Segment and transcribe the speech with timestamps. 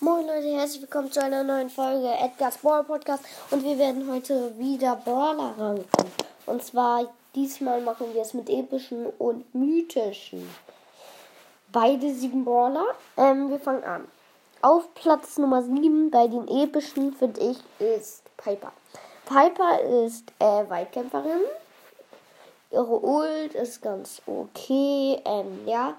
[0.00, 4.52] Moin Leute, herzlich willkommen zu einer neuen Folge Edgar's Brawl Podcast und wir werden heute
[4.58, 6.12] wieder Brawler ranken.
[6.44, 10.46] Und zwar diesmal machen wir es mit epischen und mythischen.
[11.72, 12.84] Beide sieben Brawler.
[13.16, 14.06] Ähm, wir fangen an.
[14.60, 18.72] Auf Platz Nummer 7 bei den epischen finde ich ist Piper.
[19.24, 21.40] Piper ist äh, Weitkämpferin.
[22.70, 25.94] Ihre Ult ist ganz okay, ähm, ja.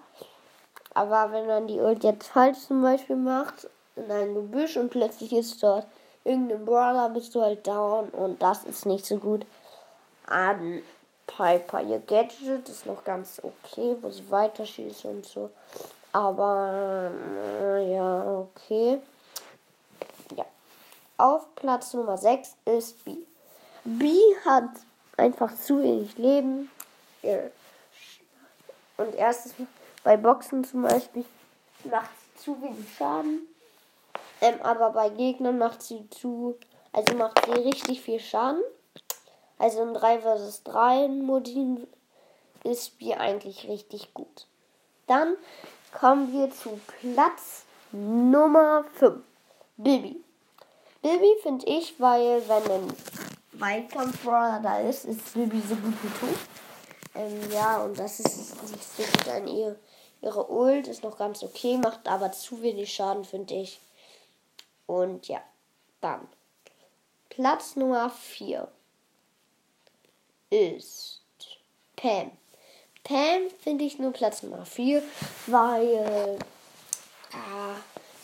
[0.94, 3.68] Aber wenn man die Ult jetzt falsch zum Beispiel macht,
[3.98, 5.88] in ein Gebüsch und plötzlich ist dort
[6.24, 9.46] irgendein Brawler, bist du halt down und das ist nicht so gut.
[10.28, 10.82] An
[11.26, 15.50] Piper, ihr Gadget ist noch ganz okay, wo sie weiterschießt und so.
[16.12, 17.12] Aber,
[17.62, 19.00] äh, ja, okay.
[20.36, 20.46] Ja.
[21.18, 23.16] Auf Platz Nummer 6 ist B.
[23.84, 24.14] B
[24.46, 24.70] hat
[25.16, 26.70] einfach zu wenig Leben.
[28.98, 29.54] Und erstens
[30.04, 31.26] bei Boxen zum Beispiel
[31.84, 33.48] macht sie zu wenig Schaden.
[34.42, 36.58] Ähm, aber bei Gegnern macht sie zu,
[36.92, 38.62] also macht sie richtig viel Schaden.
[39.58, 41.88] Also im 3 vs 3 Modin
[42.64, 44.48] ist B eigentlich richtig gut.
[45.08, 45.36] Dann
[45.98, 49.24] kommen wir zu Platz Nummer 5.
[49.78, 50.24] Bibi.
[51.02, 52.94] Bibi finde ich, weil wenn ein
[53.54, 56.38] Weitkampf-Brawler da ist, ist Bibi so gut wie tot.
[57.16, 59.76] Ähm, ja, und das ist nicht so gut an ihr.
[60.22, 63.80] Ihre Ult ist noch ganz okay, macht aber zu wenig Schaden, finde ich.
[64.88, 65.42] Und ja,
[66.02, 66.28] dann.
[67.30, 68.68] Platz Nummer 4
[70.50, 71.22] ist
[71.96, 72.32] Pam.
[73.04, 75.04] Pam finde ich nur Platz Nummer 4,
[75.46, 76.40] weil
[77.32, 77.76] äh,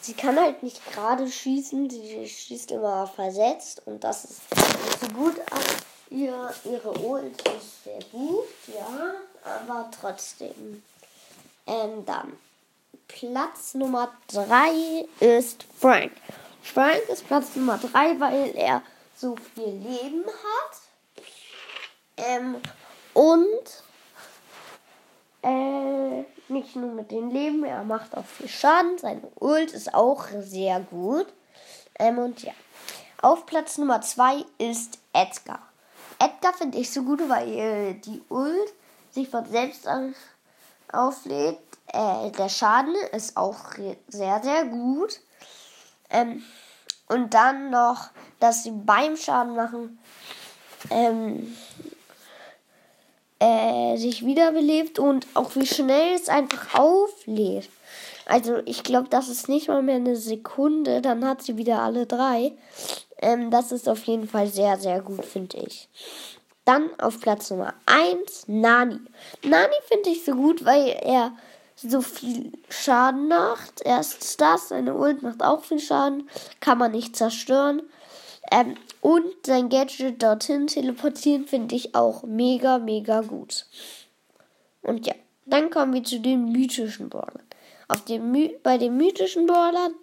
[0.01, 1.89] sie kann halt nicht gerade schießen.
[1.89, 5.35] Sie schießt immer versetzt und das ist nicht so gut.
[6.09, 10.83] Ihr, ihre Ult ist sehr gut, ja, aber trotzdem.
[11.65, 12.37] Ähm, dann
[13.07, 16.11] Platz Nummer 3 ist Frank.
[16.63, 18.81] Frank ist Platz Nummer 3, weil er
[19.15, 21.25] so viel Leben hat.
[22.17, 22.55] Ähm,
[23.13, 23.83] und
[25.43, 28.97] äh, nicht nur mit dem Leben, er macht auch viel Schaden.
[28.97, 31.27] Seine Ult ist auch sehr gut.
[31.99, 32.53] Ähm, und ja.
[33.21, 35.61] Auf Platz Nummer 2 ist Edgar.
[36.19, 38.73] Edgar finde ich so gut, weil die Ult
[39.11, 39.87] sich von selbst
[40.91, 41.59] auflädt.
[41.87, 43.75] Äh, der Schaden ist auch
[44.07, 45.19] sehr, sehr gut.
[46.09, 46.43] Ähm,
[47.07, 48.09] und dann noch,
[48.39, 49.99] dass sie beim Schaden machen
[50.89, 51.55] ähm,
[53.39, 57.69] äh, sich wiederbelebt und auch wie schnell es einfach auflädt.
[58.25, 62.05] Also ich glaube, das ist nicht mal mehr eine Sekunde, dann hat sie wieder alle
[62.05, 62.53] drei.
[63.17, 65.89] Ähm, das ist auf jeden Fall sehr, sehr gut, finde ich.
[66.65, 68.99] Dann auf Platz Nummer 1, Nani.
[69.43, 71.33] Nani finde ich so gut, weil er
[71.75, 73.81] so viel Schaden macht.
[73.83, 76.29] Erst das, seine Ult macht auch viel Schaden,
[76.59, 77.81] kann man nicht zerstören.
[78.51, 83.65] Ähm, und sein Gadget dorthin teleportieren finde ich auch mega, mega gut.
[84.81, 87.43] Und ja, dann kommen wir zu den mythischen Brawlern.
[87.87, 89.93] Auf dem My bei den mythischen Brawlern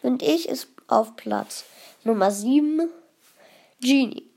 [0.00, 1.64] finde ich ist auf Platz
[2.04, 2.88] Nummer 7
[3.80, 4.28] Genie.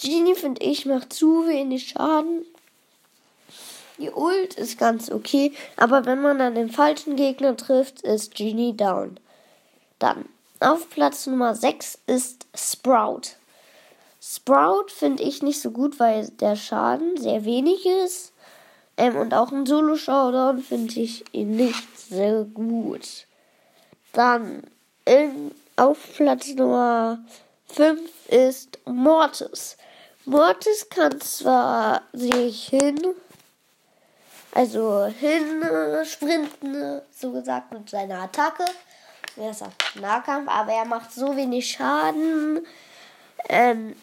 [0.00, 2.44] Genie finde ich macht zu wenig Schaden.
[3.98, 8.76] Die Ult ist ganz okay, aber wenn man dann den falschen Gegner trifft, ist Genie
[8.76, 9.18] down.
[9.98, 10.26] Dann
[10.60, 13.36] auf Platz Nummer 6 ist Sprout.
[14.20, 18.32] Sprout finde ich nicht so gut, weil der Schaden sehr wenig ist.
[18.96, 23.26] Ähm, und auch ein Solo-Showdown finde ich ihn nicht sehr gut.
[24.12, 24.64] Dann
[25.04, 27.18] in, auf Platz Nummer
[27.66, 29.76] 5 ist Mortis.
[30.24, 32.98] Mortis kann zwar sich hin,
[34.56, 35.62] also hin
[36.04, 38.64] sprinten, so gesagt, mit seiner Attacke
[39.36, 42.66] er ist auf Nahkampf, aber er macht so wenig Schaden.
[43.48, 43.94] Ähm,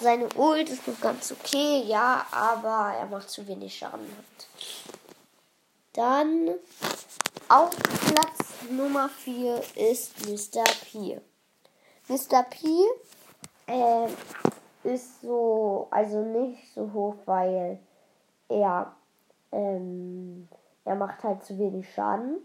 [0.00, 4.10] seine Ult ist noch ganz okay, ja, aber er macht zu wenig Schaden.
[5.92, 6.56] Dann
[7.48, 10.64] auf Platz Nummer 4 ist Mr.
[10.90, 11.20] P.
[12.08, 12.42] Mr.
[12.42, 12.66] P
[13.66, 14.08] äh,
[14.82, 17.78] ist so, also nicht so hoch, weil
[18.48, 18.96] er,
[19.52, 20.48] ähm,
[20.84, 22.38] er macht halt zu wenig Schaden.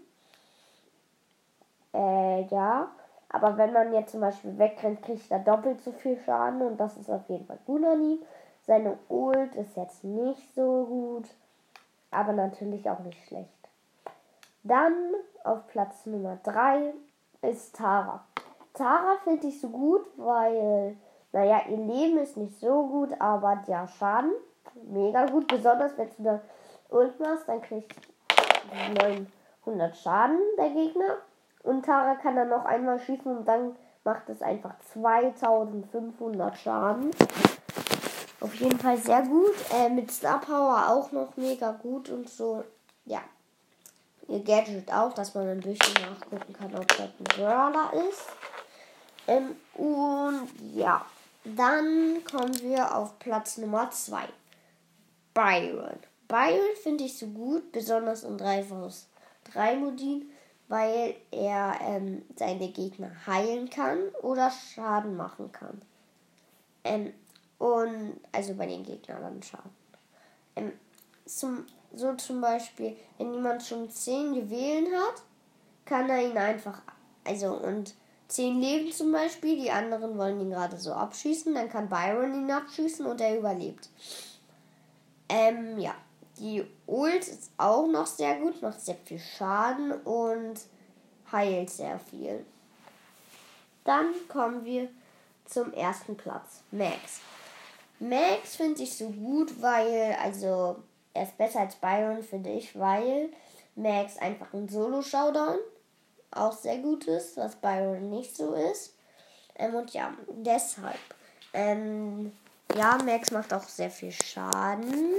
[1.94, 2.90] Äh, ja.
[3.30, 6.96] Aber wenn man jetzt zum Beispiel wegrennt, kriegt er doppelt so viel Schaden und das
[6.98, 8.20] ist auf jeden Fall gut an ihm.
[8.66, 11.26] Seine Ult ist jetzt nicht so gut,
[12.12, 13.50] aber natürlich auch nicht schlecht.
[14.64, 14.94] Dann
[15.44, 16.94] auf Platz Nummer 3
[17.42, 18.24] ist Tara.
[18.74, 20.98] Tara finde ich so gut, weil,
[21.32, 24.32] naja, ihr Leben ist nicht so gut, aber der Schaden
[24.84, 25.48] mega gut.
[25.48, 26.42] Besonders wenn du da
[26.96, 27.94] Ult machst, dann kriegt
[29.66, 31.18] 900 Schaden der Gegner.
[31.64, 37.12] Und Tara kann dann noch einmal schießen und dann macht es einfach 2500 Schaden.
[38.40, 39.56] Auf jeden Fall sehr gut.
[39.74, 42.64] Äh, mit Star Power auch noch mega gut und so.
[43.06, 43.22] Ja.
[44.28, 48.28] Ihr Gadget auch, dass man ein bisschen nachgucken kann, ob das ein Brawler ist.
[49.28, 51.06] Ähm, und ja.
[51.44, 54.24] Dann kommen wir auf Platz Nummer 2.
[55.34, 56.00] Byron.
[56.28, 59.08] Byron finde ich so gut, besonders in 3 vs
[59.52, 60.30] 3 Modin,
[60.68, 65.82] weil er ähm, seine Gegner heilen kann oder Schaden machen kann.
[66.84, 67.14] Ähm,
[67.60, 69.72] und also bei den Gegnern dann Schaden.
[70.56, 70.74] Ähm,
[71.26, 75.22] zum, so zum Beispiel, wenn jemand schon 10 Juwelen hat,
[75.86, 76.82] kann er ihn einfach,
[77.24, 77.94] also und
[78.28, 82.52] 10 Leben zum Beispiel, die anderen wollen ihn gerade so abschießen, dann kann Byron ihn
[82.52, 83.90] abschießen und er überlebt.
[85.30, 85.96] Ähm, ja.
[86.38, 90.60] Die Ult ist auch noch sehr gut, macht sehr viel Schaden und
[91.32, 92.46] heilt sehr viel.
[93.86, 94.90] Dann kommen wir
[95.46, 96.62] zum ersten Platz.
[96.72, 97.22] Max.
[98.00, 100.78] Max finde ich so gut, weil, also,
[101.14, 103.30] er ist besser als Byron, finde ich, weil
[103.76, 105.60] Max einfach ein Solo-Showdown
[106.32, 108.94] auch sehr gut ist, was Byron nicht so ist.
[109.56, 111.00] Ähm, und ja, deshalb.
[111.54, 112.34] Ähm,
[112.76, 115.14] ja, Max macht auch sehr viel Schaden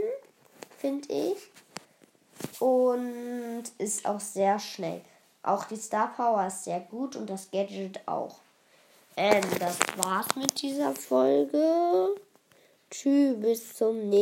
[0.78, 1.38] finde ich.
[2.61, 5.00] Und ist auch sehr schnell.
[5.43, 8.37] Auch die Star Power ist sehr gut und das Gadget auch.
[9.17, 12.17] Ähm, das war's mit dieser Folge.
[12.90, 14.14] Tschüss, bis zum nächsten Mal.